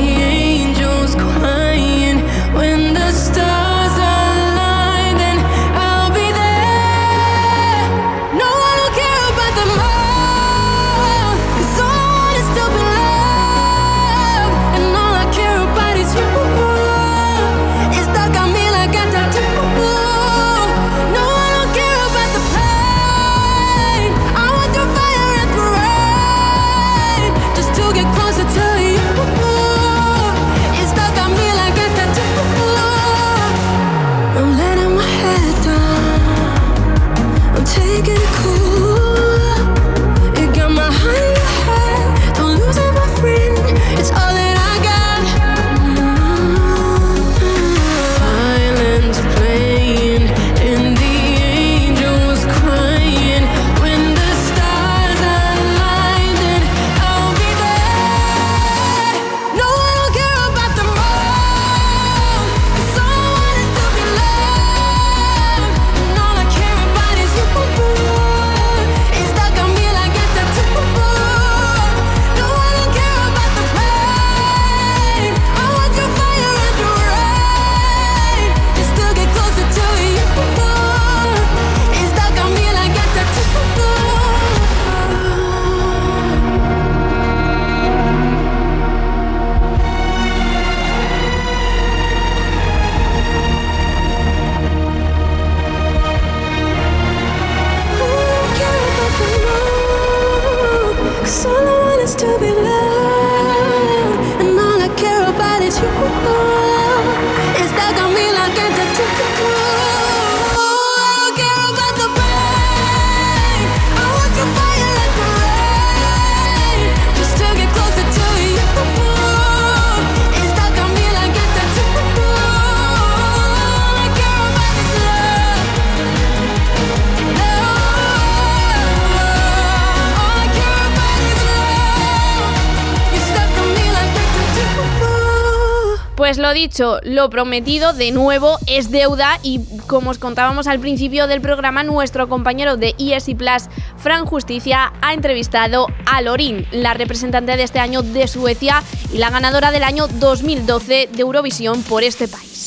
[136.68, 141.84] dicho, lo prometido de nuevo es deuda y como os contábamos al principio del programa,
[141.84, 147.78] nuestro compañero de ESI Plus, Fran Justicia, ha entrevistado a Lorin, la representante de este
[147.78, 148.82] año de Suecia
[149.14, 152.66] y la ganadora del año 2012 de Eurovisión por este país.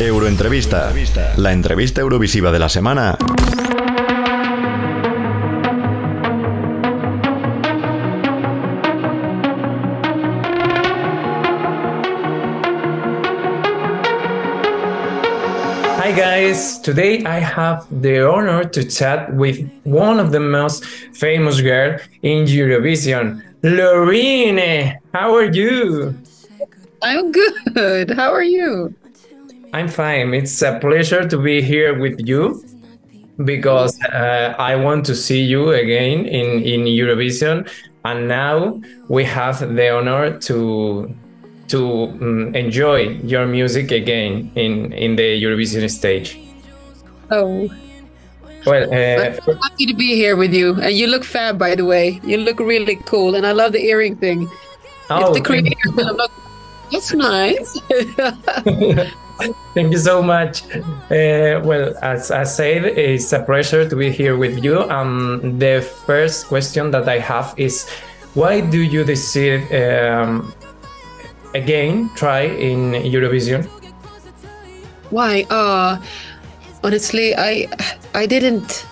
[0.00, 0.92] Euroentrevista,
[1.36, 3.16] la entrevista eurovisiva de la semana.
[16.16, 22.02] Guys, today I have the honor to chat with one of the most famous girls
[22.22, 25.00] in Eurovision, Lorine.
[25.12, 26.14] How are you?
[27.02, 28.10] I'm good.
[28.10, 28.94] How are you?
[29.72, 30.34] I'm fine.
[30.34, 32.64] It's a pleasure to be here with you
[33.44, 37.68] because uh, I want to see you again in, in Eurovision.
[38.04, 41.12] And now we have the honor to
[41.68, 46.38] to um, enjoy your music again in, in the Eurovision stage.
[47.30, 47.68] Oh.
[48.66, 50.80] Well, uh, I'm happy to be here with you.
[50.80, 52.20] And you look fab, by the way.
[52.24, 53.34] You look really cool.
[53.34, 54.48] And I love the earring thing.
[55.10, 56.32] Oh, if the creator look,
[56.90, 57.78] that's nice.
[59.74, 60.62] Thank you so much.
[61.10, 64.80] Uh, well, as I said, it's a pleasure to be here with you.
[64.90, 67.88] Um, the first question that I have is
[68.34, 70.54] why do you decide um,
[71.54, 73.66] again try in Eurovision?
[75.10, 75.46] Why?
[75.50, 76.02] Uh
[76.82, 77.68] honestly, I
[78.14, 78.86] I didn't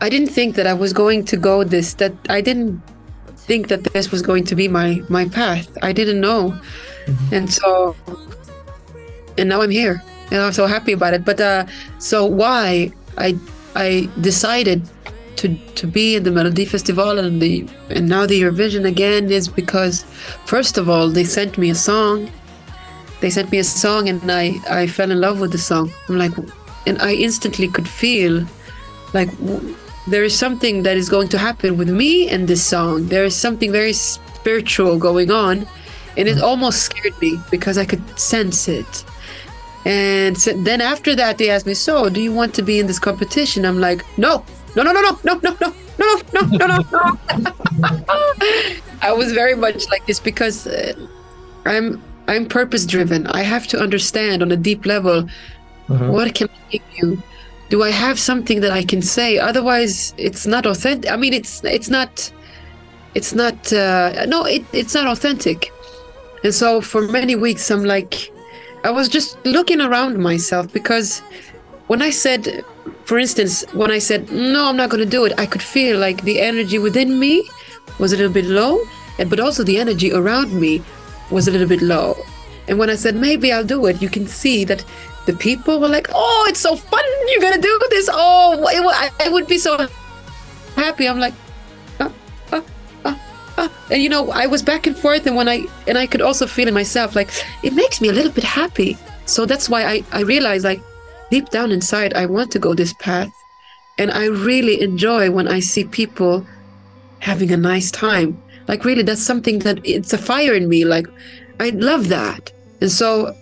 [0.00, 2.82] I didn't think that I was going to go this that I didn't
[3.36, 5.66] think that this was going to be my my path.
[5.82, 6.58] I didn't know.
[7.32, 7.96] And so
[9.38, 10.02] and now I'm here.
[10.30, 11.24] And I'm so happy about it.
[11.24, 11.66] But uh
[11.98, 13.38] so why I
[13.74, 14.82] I decided
[15.38, 19.48] to to be in the Melody Festival and the and now the Eurovision again is
[19.48, 20.04] because
[20.46, 22.30] first of all they sent me a song.
[23.20, 25.90] They sent me a song and I I fell in love with the song.
[26.08, 26.32] I'm like,
[26.86, 28.44] and I instantly could feel
[29.14, 29.30] like
[30.06, 33.08] there is something that is going to happen with me and this song.
[33.08, 35.66] There is something very spiritual going on,
[36.16, 39.04] and it almost scared me because I could sense it.
[39.84, 42.86] And so then after that, they asked me, "So, do you want to be in
[42.86, 44.44] this competition?" I'm like, "No,
[44.82, 47.98] no, no, no, no, no, no, no, no, no, no, no, no."
[49.02, 50.94] I was very much like this because uh,
[51.64, 53.26] I'm I'm purpose driven.
[53.28, 55.28] I have to understand on a deep level
[55.88, 57.22] what can I give you.
[57.70, 59.38] Do I have something that I can say?
[59.38, 61.10] Otherwise, it's not authentic.
[61.10, 62.30] I mean, it's it's not
[63.14, 65.70] it's not uh, no, it, it's not authentic.
[66.44, 68.30] And so for many weeks, I'm like,
[68.84, 71.22] I was just looking around myself because
[71.88, 72.64] when I said,
[73.04, 75.98] for instance, when I said, no, I'm not going to do it, I could feel
[75.98, 77.48] like the energy within me
[77.98, 78.80] was a little bit low,
[79.26, 80.82] but also the energy around me
[81.30, 82.16] was a little bit low.
[82.68, 84.84] And when I said, maybe I'll do it, you can see that
[85.24, 87.04] the people were like, oh, it's so fun.
[87.28, 88.08] You're going to do this.
[88.12, 88.64] Oh,
[89.20, 89.88] I, would be so
[90.76, 91.08] happy.
[91.08, 91.34] I'm like,
[92.00, 92.12] "Ah,
[92.52, 92.64] ah,
[93.04, 93.20] ah,
[93.58, 96.22] ah." and you know, I was back and forth, and when I and I could
[96.22, 97.28] also feel in myself like
[97.62, 98.96] it makes me a little bit happy.
[99.26, 100.80] So that's why I I realized like
[101.30, 103.30] deep down inside I want to go this path,
[103.98, 106.46] and I really enjoy when I see people
[107.20, 108.40] having a nice time.
[108.66, 110.84] Like really, that's something that it's a fire in me.
[110.84, 111.06] Like
[111.60, 113.34] I love that, and so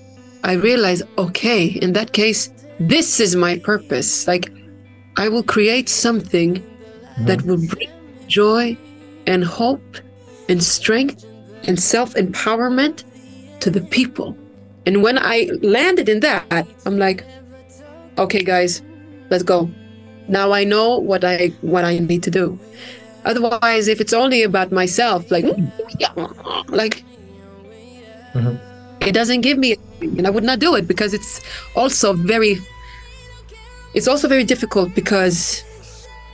[0.45, 4.27] I realized okay, in that case, this is my purpose.
[4.27, 4.51] Like
[5.17, 7.27] I will create something mm-hmm.
[7.27, 7.91] that will bring
[8.29, 8.77] joy
[9.27, 9.97] and hope
[10.49, 11.25] and strength
[11.65, 13.05] and self empowerment
[13.61, 14.37] to the people.
[14.87, 17.25] And when I landed in that, I'm like,
[18.19, 18.83] okay, guys,
[19.31, 19.71] let's go.
[20.29, 22.59] Now I know what I what I need to do.
[23.25, 25.45] Otherwise, if it's only about myself, like,
[26.69, 27.05] like
[29.01, 31.41] it doesn't give me, and I would not do it because it's
[31.75, 32.59] also very,
[33.95, 35.65] it's also very difficult because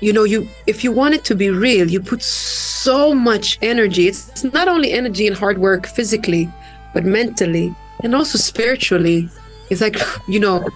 [0.00, 4.08] you know you if you want it to be real you put so much energy
[4.08, 6.50] it's, it's not only energy and hard work physically
[6.92, 7.72] but mentally
[8.02, 9.30] and also spiritually
[9.70, 9.96] it's like
[10.28, 10.68] you know.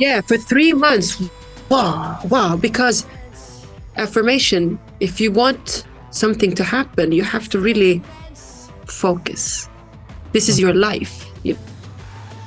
[0.00, 1.20] Yeah for three months.
[1.68, 3.06] Wow wow because
[3.96, 8.02] affirmation if you want something to happen you have to really
[8.86, 9.68] focus.
[10.32, 11.26] This is your life.
[11.44, 11.58] You-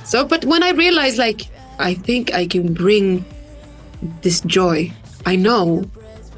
[0.05, 1.41] so but when i realized like
[1.79, 3.23] i think i can bring
[4.21, 4.91] this joy
[5.25, 5.83] i know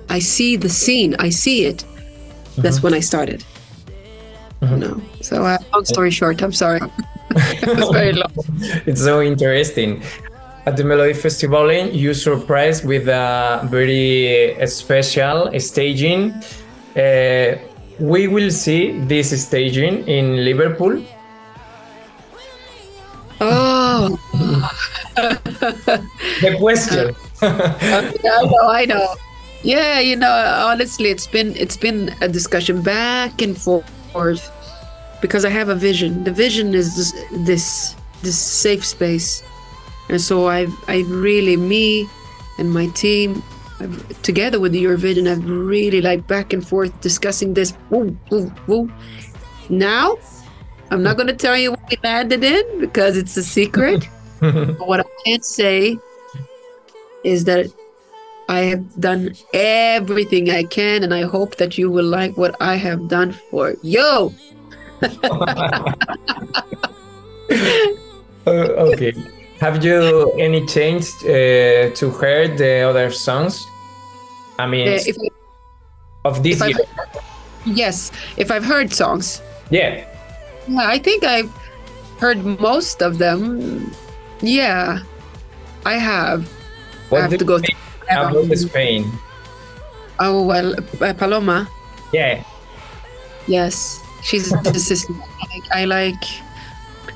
[0.09, 1.83] i see the scene i see it
[2.57, 3.43] that's when i started.
[4.61, 6.79] No so uh, long story short i'm sorry.
[7.35, 8.31] It's very long.
[8.89, 10.01] It's so interesting
[10.65, 16.33] at the Melody Festival, you surprised with a very special staging.
[16.95, 17.57] Uh,
[17.99, 21.03] we will see this staging in Liverpool.
[23.39, 24.17] Oh,
[26.41, 27.15] the question.
[27.43, 29.15] okay, I know, I know.
[29.61, 34.51] Yeah, you know, honestly, it's been it's been a discussion back and forth
[35.21, 36.23] because I have a vision.
[36.23, 37.11] The vision is this
[37.45, 39.43] this, this safe space
[40.09, 42.07] and so I I really me
[42.57, 43.43] and my team
[43.79, 47.73] I've, together with your vision, I've really like back and forth discussing this.
[47.89, 48.91] Woo, woo, woo.
[49.69, 50.17] Now,
[50.91, 54.07] I'm not going to tell you what we landed in because it's a secret.
[54.39, 55.97] but what I can say
[57.23, 57.67] is that
[58.47, 62.75] I have done everything I can, and I hope that you will like what I
[62.75, 64.33] have done for you.
[68.47, 69.11] Uh, okay.
[69.65, 73.65] Have you any change uh, to hear the other songs?
[74.61, 76.77] I mean, Uh, of this year.
[76.77, 76.85] I've-
[77.81, 79.41] yes, if I've heard songs,
[79.73, 80.05] Yeah.
[80.69, 81.49] yeah, I think I've
[82.21, 83.41] heard most of them.
[84.45, 85.01] Yeah,
[85.83, 86.45] I have.
[87.09, 88.37] What I have to go think about
[88.69, 89.01] Spain?
[90.21, 91.65] Oh well, uh, Paloma.
[92.13, 92.43] Yeah.
[93.49, 95.13] Yes, she's the sister.
[95.73, 96.21] I, I like,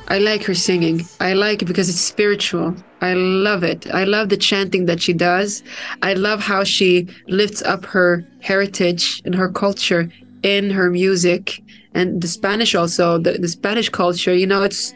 [0.09, 1.05] I like her singing.
[1.19, 2.75] I like it because it's spiritual.
[3.01, 3.87] I love it.
[3.93, 5.63] I love the chanting that she does.
[6.01, 11.61] I love how she lifts up her heritage and her culture in her music
[11.93, 14.33] and the Spanish also the, the Spanish culture.
[14.33, 14.93] You know, it's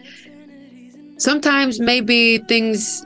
[1.17, 3.05] sometimes maybe things.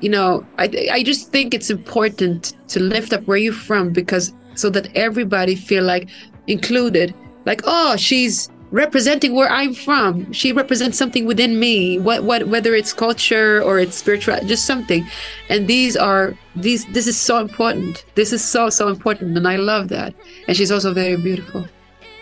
[0.00, 4.32] You know, I I just think it's important to lift up where you're from because
[4.54, 6.08] so that everybody feel like
[6.46, 7.14] included
[7.46, 10.32] like oh she's representing where i'm from.
[10.32, 15.06] She represents something within me what what whether it's culture or it's spiritual just something.
[15.48, 18.04] And these are these this is so important.
[18.16, 20.12] This is so so important and i love that.
[20.48, 21.66] And she's also very beautiful.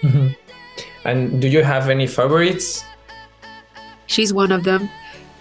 [0.03, 0.29] Mm-hmm.
[1.05, 2.85] And do you have any favorites?
[4.07, 4.91] she's one of them.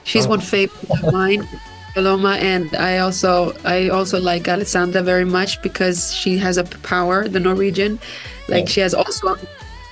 [0.04, 0.36] She's Oh.
[0.36, 1.46] one favorite of mine
[1.94, 7.28] Paloma and I also I also like Alessandra very much because she has a power
[7.28, 8.00] the Norwegian.
[8.48, 8.74] Like oh.
[8.74, 9.36] she has also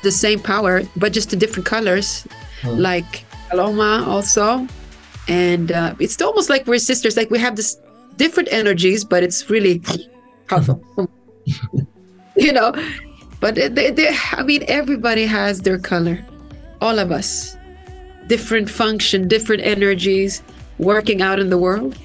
[0.04, 2.28] the same power but just the different colors
[2.66, 4.68] like Paloma also.
[5.28, 7.78] And uh, it's almost like we're sisters like we have this
[8.18, 9.82] different energies but it's really
[10.48, 10.82] powerful.
[12.36, 12.74] You know?
[13.40, 16.24] But they, they- I mean everybody has their color.
[16.82, 17.58] All of us.
[18.28, 20.44] Different function different energies
[20.78, 21.98] working out in the world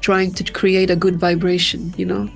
[0.00, 2.28] trying to create a good vibration you know?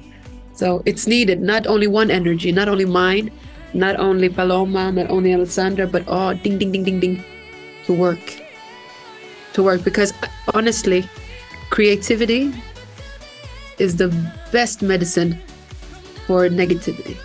[0.55, 1.41] So it's needed.
[1.41, 3.31] Not only one energy not only mine
[3.75, 7.25] not only paloma not only alessandra but all ding ding ding ding ding
[7.85, 8.37] to work
[9.53, 10.13] to work because
[10.55, 11.09] honestly
[11.71, 12.53] creativity
[13.79, 14.09] is the
[14.53, 15.39] best medicine
[16.27, 17.17] for negativity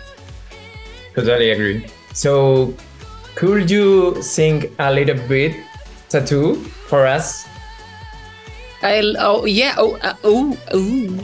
[1.16, 1.86] Totally agree.
[2.12, 2.74] So,
[3.36, 5.56] could you sing a little bit
[6.10, 6.56] tattoo
[6.92, 7.48] for us?
[8.82, 11.16] I oh yeah oh uh, oh oh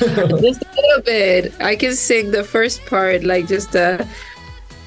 [0.40, 1.52] just a little bit.
[1.60, 4.00] I can sing the first part like just uh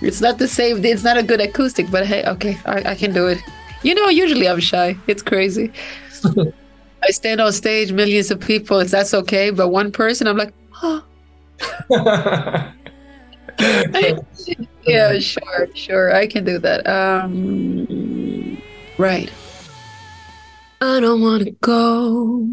[0.01, 3.13] it's not the same it's not a good acoustic but hey okay I, I can
[3.13, 3.39] do it.
[3.83, 4.97] You know usually I'm shy.
[5.07, 5.71] It's crazy.
[7.03, 10.53] I stand on stage millions of people if that's okay but one person I'm like
[10.81, 11.03] oh
[14.87, 16.87] yeah sure sure I can do that.
[16.87, 18.57] Um
[18.97, 19.31] right.
[20.79, 22.47] I don't want to go.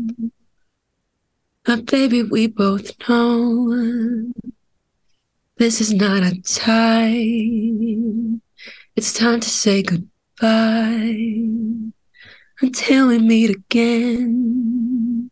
[1.65, 4.33] But baby, we both know
[5.65, 8.43] this is not a time.
[8.97, 11.17] It's time to say goodbye
[12.61, 15.31] until we meet again.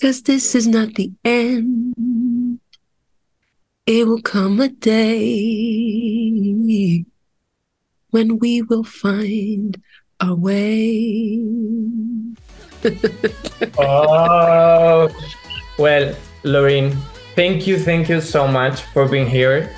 [0.00, 2.60] Cause this is not the end.
[3.84, 4.94] It will come a day
[8.10, 9.82] when we will find
[10.20, 11.42] our way.
[13.76, 15.10] oh,
[15.78, 16.14] well,
[16.44, 16.96] Lorraine,
[17.34, 19.70] thank you, thank you so much for being here.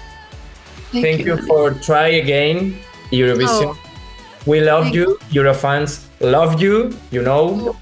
[0.93, 1.37] Thank Thank, you.
[1.37, 1.47] you.
[1.47, 2.77] for try again
[3.11, 3.75] Eurovision.
[3.75, 3.79] Oh.
[4.47, 5.19] We love Thank you.
[5.33, 6.95] Eurofans love you.
[7.11, 7.75] You know.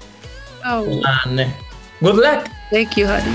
[0.65, 1.53] Oh, And
[2.01, 2.47] good luck.
[2.71, 3.31] thank you, honey.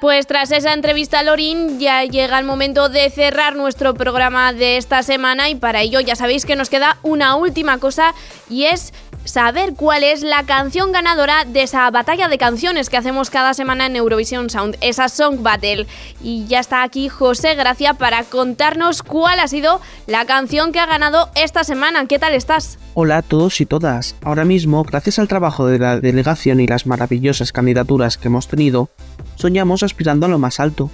[0.00, 4.78] Pues tras esa entrevista a Lorin ya llega el momento de cerrar nuestro programa de
[4.78, 8.14] esta semana y para ello ya sabéis que nos queda una última cosa
[8.48, 8.94] y es
[9.24, 13.86] saber cuál es la canción ganadora de esa batalla de canciones que hacemos cada semana
[13.86, 15.86] en Eurovisión Sound, esa Song Battle.
[16.22, 20.86] Y ya está aquí José Gracia para contarnos cuál ha sido la canción que ha
[20.86, 22.06] ganado esta semana.
[22.06, 22.78] ¿Qué tal estás?
[22.94, 24.16] Hola a todos y todas.
[24.22, 28.90] Ahora mismo, gracias al trabajo de la delegación y las maravillosas candidaturas que hemos tenido,
[29.36, 30.90] soñamos aspirando a lo más alto.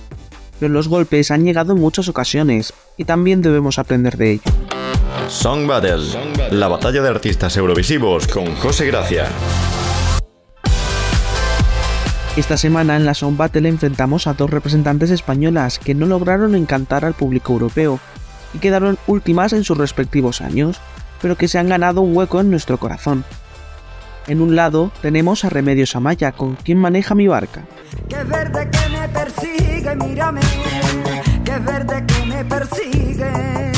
[0.59, 4.86] Pero los golpes han llegado en muchas ocasiones y también debemos aprender de ello.
[5.29, 9.27] Song Battle, la batalla de artistas eurovisivos con José Gracia.
[12.37, 17.05] Esta semana en la Sound Battle enfrentamos a dos representantes españolas que no lograron encantar
[17.05, 17.99] al público europeo
[18.55, 20.81] y quedaron últimas en sus respectivos años,
[21.21, 23.25] pero que se han ganado un hueco en nuestro corazón.
[24.29, 27.65] En un lado tenemos a Remedios Amaya con quien maneja mi barca.
[28.09, 30.41] Que verde que me persigue, mírame,
[31.45, 33.76] que verde que me persigue.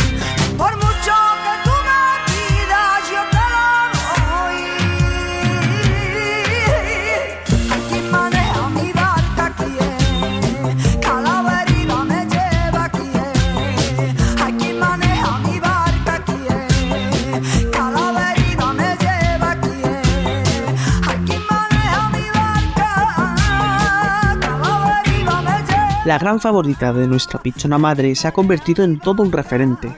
[26.09, 29.95] La gran favorita de nuestra pichona madre se ha convertido en todo un referente.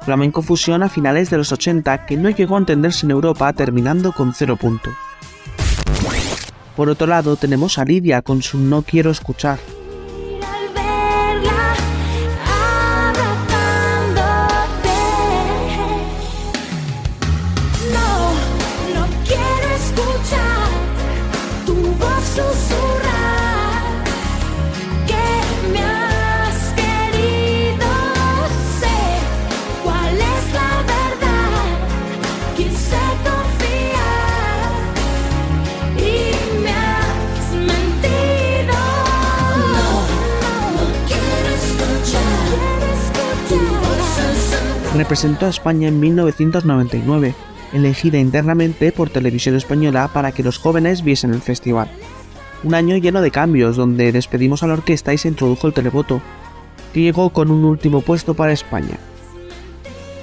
[0.00, 4.12] Flamenco fusión a finales de los 80 que no llegó a entenderse en Europa terminando
[4.12, 4.88] con cero punto.
[6.74, 9.58] Por otro lado tenemos a Lidia con su No quiero escuchar.
[45.10, 47.34] Representó a España en 1999,
[47.72, 51.90] elegida internamente por Televisión Española para que los jóvenes viesen el festival.
[52.62, 56.22] Un año lleno de cambios donde despedimos a la orquesta y se introdujo el televoto,
[56.94, 59.00] que llegó con un último puesto para España.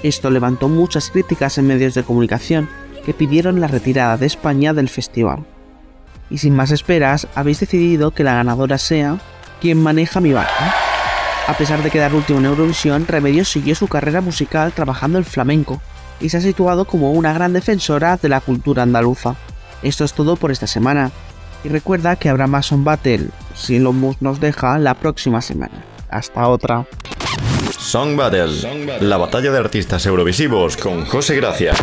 [0.04, 2.70] Esto levantó muchas críticas en medios de comunicación
[3.06, 5.46] que pidieron la retirada de España del festival.
[6.30, 9.20] Y sin más esperas, habéis decidido que la ganadora sea
[9.60, 10.87] quien maneja mi barca.
[11.48, 15.82] A pesar de quedar último en Eurovisión, Remedios siguió su carrera musical trabajando el flamenco
[16.20, 19.36] y se ha situado como una gran defensora de la cultura andaluza.
[19.82, 21.10] Esto es todo por esta semana.
[21.64, 25.86] Y recuerda que habrá más on Battle, si Lomus nos deja, la próxima semana.
[26.10, 26.86] Hasta otra.
[27.78, 31.74] Song Battle, la batalla de artistas eurovisivos con José Gracia.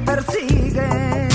[0.00, 1.27] Persigue.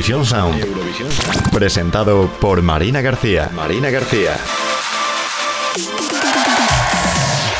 [0.00, 1.50] Eurovisión Sound.
[1.52, 3.50] Presentado por Marina García.
[3.54, 4.34] Marina García.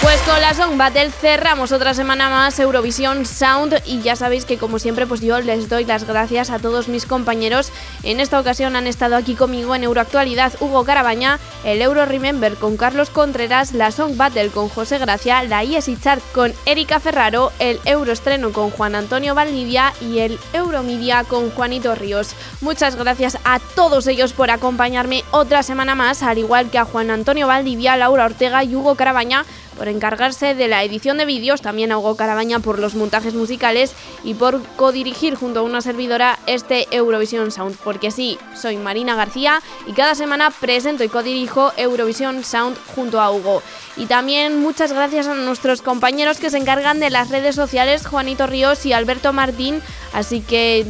[0.03, 4.57] Pues con la Song Battle cerramos otra semana más Eurovisión Sound y ya sabéis que
[4.57, 7.71] como siempre pues yo les doy las gracias a todos mis compañeros.
[8.03, 12.79] En esta ocasión han estado aquí conmigo en Euroactualidad Hugo Carabaña, el Euro Remember con
[12.79, 17.79] Carlos Contreras, la Song Battle con José Gracia, la ESI Chart con Erika Ferraro, el
[17.85, 22.31] Euro Estreno con Juan Antonio Valdivia y el Euromedia con Juanito Ríos.
[22.63, 27.11] Muchas gracias a todos ellos por acompañarme otra semana más, al igual que a Juan
[27.11, 29.45] Antonio Valdivia, Laura Ortega y Hugo Carabaña
[29.81, 33.95] por encargarse de la edición de vídeos, también a Hugo Carabaña por los montajes musicales
[34.23, 37.79] y por codirigir junto a una servidora este Eurovisión Sound.
[37.83, 43.31] Porque sí, soy Marina García y cada semana presento y codirijo Eurovisión Sound junto a
[43.31, 43.63] Hugo.
[43.97, 48.47] Y también muchas gracias a nuestros compañeros que se encargan de las redes sociales, Juanito
[48.47, 49.81] Ríos y Alberto Martín.
[50.13, 50.85] Así que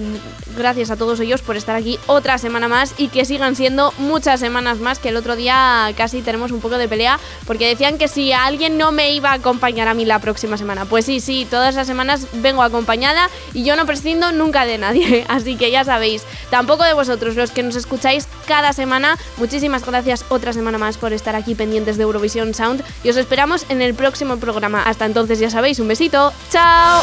[0.57, 4.41] gracias a todos ellos por estar aquí otra semana más y que sigan siendo muchas
[4.41, 8.09] semanas más, que el otro día casi tenemos un poco de pelea porque decían que
[8.09, 10.87] si alguien no me iba a acompañar a mí la próxima semana.
[10.87, 15.27] Pues sí, sí, todas las semanas vengo acompañada y yo no prescindo nunca de nadie.
[15.29, 19.19] Así que ya sabéis, tampoco de vosotros, los que nos escucháis cada semana.
[19.37, 23.67] Muchísimas gracias otra semana más por estar aquí pendientes de Eurovisión Sound y os esperamos
[23.69, 24.83] en el próximo programa.
[24.83, 26.33] Hasta entonces ya sabéis, un besito.
[26.51, 27.03] ¡Chao!